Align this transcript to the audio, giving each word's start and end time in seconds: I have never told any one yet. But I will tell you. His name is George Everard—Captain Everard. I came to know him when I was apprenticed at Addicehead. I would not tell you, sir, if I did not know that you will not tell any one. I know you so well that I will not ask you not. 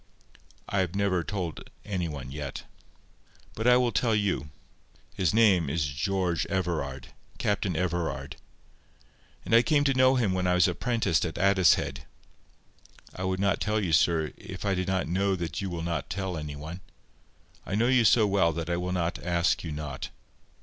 I 0.67 0.79
have 0.79 0.95
never 0.95 1.23
told 1.23 1.69
any 1.85 2.07
one 2.09 2.31
yet. 2.31 2.63
But 3.53 3.67
I 3.67 3.77
will 3.77 3.91
tell 3.91 4.15
you. 4.15 4.49
His 5.13 5.31
name 5.31 5.69
is 5.69 5.85
George 5.85 6.43
Everard—Captain 6.47 7.75
Everard. 7.75 8.35
I 9.45 9.61
came 9.61 9.83
to 9.83 9.93
know 9.93 10.15
him 10.15 10.33
when 10.33 10.47
I 10.47 10.55
was 10.55 10.67
apprenticed 10.67 11.23
at 11.23 11.37
Addicehead. 11.37 12.07
I 13.15 13.23
would 13.25 13.39
not 13.39 13.61
tell 13.61 13.79
you, 13.79 13.93
sir, 13.93 14.33
if 14.37 14.65
I 14.65 14.73
did 14.73 14.87
not 14.87 15.07
know 15.07 15.35
that 15.35 15.61
you 15.61 15.69
will 15.69 15.83
not 15.83 16.09
tell 16.09 16.35
any 16.35 16.55
one. 16.55 16.81
I 17.63 17.75
know 17.75 17.85
you 17.85 18.03
so 18.03 18.25
well 18.25 18.51
that 18.53 18.71
I 18.71 18.77
will 18.77 18.93
not 18.93 19.23
ask 19.23 19.63
you 19.63 19.71
not. 19.71 20.09